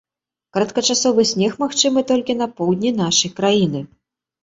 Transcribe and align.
Кароткачасовы 0.55 1.27
снег 1.33 1.53
магчымы 1.65 1.99
толькі 2.15 2.39
на 2.43 2.51
поўдні 2.57 2.97
нашай 3.01 3.37
краіны. 3.39 3.89